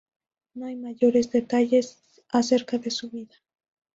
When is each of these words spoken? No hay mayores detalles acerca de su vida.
No 0.55 0.65
hay 0.65 0.75
mayores 0.77 1.31
detalles 1.31 2.01
acerca 2.31 2.79
de 2.79 2.89
su 2.89 3.11
vida. 3.11 3.35